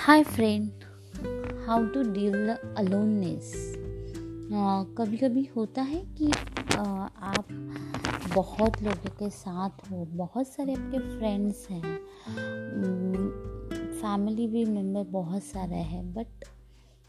Hi 0.00 0.22
friend 0.22 0.84
how 1.66 1.86
to 1.86 2.02
deal 2.02 2.32
the 2.32 2.74
aloneness 2.78 3.52
कभी 4.98 5.16
कभी 5.16 5.42
होता 5.56 5.82
है 5.82 6.00
कि 6.18 6.26
uh, 6.26 7.08
आप 7.22 7.48
बहुत 8.34 8.82
लोगों 8.82 9.10
के 9.18 9.28
साथ 9.30 9.90
हो 9.90 10.04
बहुत 10.12 10.48
सारे 10.48 10.74
आपके 10.74 10.98
फ्रेंड्स 10.98 11.66
हैं 11.70 11.98
फैमिली 14.00 14.46
भी 14.46 14.64
मेंबर 14.64 15.04
बहुत 15.10 15.42
सारे 15.42 15.82
हैं 15.90 16.02
but 16.14 16.44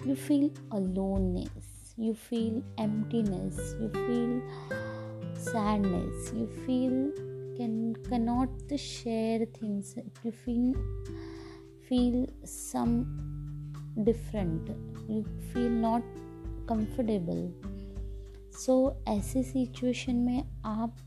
you 0.07 0.15
feel 0.15 0.50
aloneness 0.73 1.96
you 2.00 2.14
feel 2.28 2.61
emptiness 2.79 3.78
you 3.82 3.87
feel 3.87 4.42
sadness 5.43 6.28
you 6.33 6.46
feel 6.65 6.97
can 7.57 7.93
cannot 8.10 8.75
share 8.78 9.46
things 9.61 9.96
you 9.97 10.32
feel 10.32 10.73
feel 11.91 12.25
some 12.45 12.93
different. 14.04 14.69
You 15.09 15.25
feel 15.51 15.71
not 15.86 16.04
comfortable. 16.68 17.41
So 18.54 18.95
so, 19.01 19.09
ऐसे 19.09 19.43
सिचुएशन 19.43 20.15
में 20.15 20.43
आप 20.65 20.97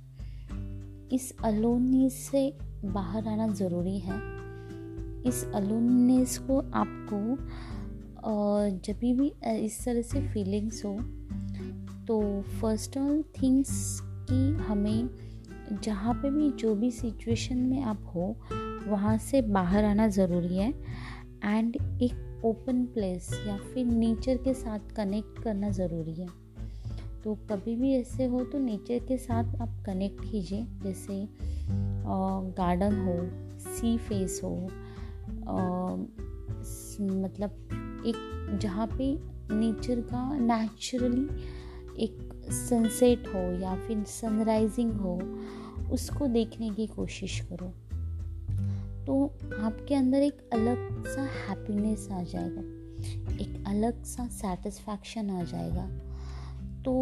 इस 1.13 1.35
aloneness 1.45 2.15
से 2.15 2.57
बाहर 2.85 3.29
आना 3.29 3.49
ज़रूरी 3.49 3.99
है। 3.99 4.17
इस 5.27 5.51
अलोननेस 5.55 6.39
को 6.39 6.59
आपको 6.75 7.37
जब 8.71 8.99
भी 8.99 9.33
इस 9.65 9.85
तरह 9.85 10.03
से 10.03 10.29
फीलिंग्स 10.29 10.85
हो 10.85 10.99
तो 12.07 12.43
फ़र्स्ट 12.43 12.99
ऑल 12.99 13.25
थिंग्स 13.43 14.01
कि 14.03 14.65
हमें 14.65 15.11
जहाँ 15.83 16.15
पे 16.15 16.31
भी 16.31 16.51
जो 16.51 16.75
भी 16.75 16.91
सिचुएशन 16.91 17.57
में 17.57 17.83
आप 17.83 18.13
हो 18.15 18.37
वहाँ 18.89 19.17
से 19.19 19.43
बाहर 19.43 19.85
आना 19.85 20.09
ज़रूरी 20.09 20.57
है 20.57 20.71
एंड 21.45 21.77
एक 22.03 22.43
ओपन 22.45 22.85
प्लेस 22.85 23.29
या 23.47 23.57
फिर 23.57 23.87
नेचर 23.87 24.37
के 24.37 24.55
साथ 24.55 24.95
कनेक्ट 24.97 25.43
करना 25.43 25.71
ज़रूरी 25.71 26.15
है। 26.15 26.27
तो 27.25 27.35
कभी 27.51 27.75
भी 27.77 27.93
ऐसे 27.95 28.25
हो 28.25 28.45
तो 28.45 28.59
नेचर 28.59 28.99
के 28.99 29.17
साथ 29.19 29.61
आप 29.63 29.83
कनेक्ट 29.87 30.25
कीजिए 30.31 30.67
जैसे 30.83 31.29
गार्डन 32.59 32.97
हो 33.07 33.17
सी 33.59 33.97
फेस 33.99 34.41
हो 34.45 34.55
आ, 35.49 35.95
मतलब 37.01 38.03
एक 38.07 38.59
जहाँ 38.63 38.87
पे 38.87 39.13
नेचर 39.55 40.01
का 40.01 40.39
नेचुरली 40.39 41.27
एक 42.05 42.51
सनसेट 42.51 43.27
हो 43.29 43.41
या 43.61 43.75
फिर 43.77 44.05
सनराइजिंग 44.05 44.93
हो 44.93 45.19
उसको 45.93 46.27
देखने 46.27 46.71
की 46.71 46.87
कोशिश 46.87 47.41
करो। 47.41 47.73
तो 49.07 49.25
आपके 49.59 49.95
अंदर 49.95 50.23
एक 50.23 50.49
अलग 50.53 51.07
सा 51.07 51.23
हैप्पीनेस 51.23 52.09
आ 52.13 52.23
जाएगा। 52.23 52.63
एक 53.35 53.65
अलग 53.67 54.03
सा 54.05 54.27
सेटिस्फैक्शन 54.33 55.31
आ 55.31 55.43
जाएगा। 55.43 55.87
तो 56.85 56.93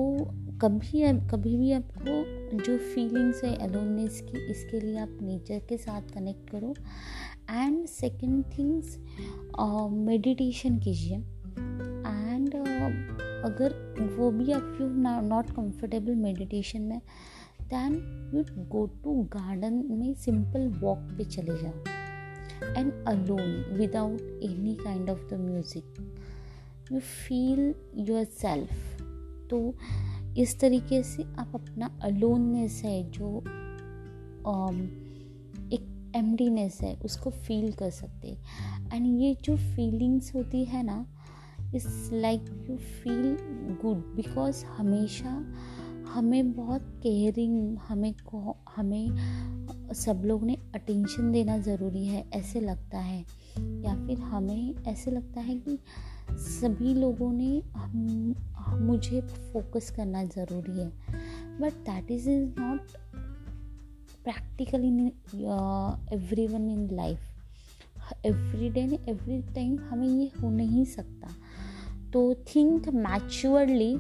कभी 0.63 1.03
कभी 1.29 1.57
भी 1.57 1.73
आपको 1.73 2.59
जो 2.59 2.77
फीलिंग्स 2.79 3.43
है 3.45 3.55
एलोननेस 3.65 4.21
की, 4.21 4.51
इसके 4.51 4.81
लिए 4.81 4.99
आप 4.99 5.19
नेचर 5.23 5.59
के 5.69 5.77
साथ 5.77 6.13
कनेक्ट 6.15 6.51
करो। 6.51 6.75
एंड 7.51 7.87
सेकंड 7.87 8.45
थिंग्स 8.59 8.99
मेडिटेशन 10.07 10.79
कीजिए। 10.79 11.17
एंड 11.17 12.55
अगर 13.45 13.75
वो 14.19 14.31
भी 14.31 14.53
आप 14.53 14.79
यू 14.81 14.89
नॉट 15.29 15.51
कंफर्टेबल 15.51 16.15
मेडिटेशन 16.17 16.83
में 16.83 17.01
then 17.73 17.95
you 18.35 18.45
go 18.71 18.87
to 19.05 19.13
garden 19.33 19.83
में 19.91 20.13
सिंपल 20.21 20.67
वॉक 20.81 20.99
पे 21.19 21.25
चले 21.27 21.59
जाओ 21.63 22.77
and 22.77 22.93
alone 23.09 23.77
without 23.77 24.21
any 24.45 24.75
kind 24.75 25.11
of 25.11 25.29
the 25.31 25.41
music 25.41 26.93
you 26.93 27.01
feel 27.01 27.75
yourself 28.25 29.01
तो 29.51 29.63
इस 30.39 30.59
तरीके 30.61 31.03
से 31.03 31.23
आप 31.39 31.53
अपना 31.55 31.91
अलोननेस 32.03 32.81
है 32.85 33.03
जो 33.11 33.29
um, 34.45 34.77
एक 35.73 36.13
एम्प्टीनेस 36.17 36.79
है 36.83 36.95
उसको 37.05 37.31
फील 37.31 37.73
कर 37.73 37.91
सकते 37.91 38.37
एंड 38.93 39.07
ये 39.21 39.35
जो 39.45 39.57
फीलिंग्स 39.57 40.35
होती 40.35 40.65
है 40.65 40.83
ना 40.83 41.05
it's 41.75 42.09
like 42.13 42.49
you 42.69 42.77
feel 42.77 43.37
good 43.83 44.05
because 44.17 44.65
हमेशा 44.67 45.37
हमें 46.13 46.53
बहुत 46.53 47.01
केयरिंग 47.03 47.79
हमें 47.89 48.15
को 48.15 48.57
हमें 48.77 49.09
सब 49.95 50.23
लोग 50.25 50.45
ने 50.45 50.55
अटेंशन 50.75 51.33
देना 51.33 51.59
ज़रूरी 51.59 52.07
है 52.07 52.25
ऐसे 52.33 52.61
लगता 52.61 52.99
है। 52.99 53.21
या 53.59 54.07
फिर 54.07 54.19
हमें 54.19 54.75
ऐसे 54.87 55.11
लगता 55.11 55.41
है 55.41 55.59
कि 55.59 55.79
सभी 56.31 56.95
लोगों 56.95 57.33
ने 57.33 57.63
हम, 57.77 58.35
मुझे 58.81 59.21
फोकस 59.21 59.91
करना 59.91 60.25
ज़रूरी 60.25 60.81
है। 60.81 60.89
But 61.61 61.73
that 61.73 62.11
is 62.11 62.31
is 62.31 62.61
not 62.61 62.81
practical 64.25 64.85
in 64.85 65.01
every 66.13 66.47
one 66.47 66.71
in 66.71 66.89
life 66.93 67.19
every 68.25 68.71
day 68.71 68.81
every 69.09 69.43
time 69.43 69.79
हमें 69.79 70.09
ये 70.09 70.31
हो 70.43 70.51
नहीं 70.51 70.85
सकता। 70.85 71.29
तो 72.13 72.35
think 72.35 72.89
maturely 72.89 73.93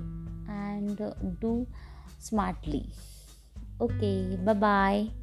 and 0.52 0.98
do 1.44 1.66
smartly. 2.22 2.87
Okay, 3.81 4.38
bye 4.38 4.55
bye. 4.55 5.22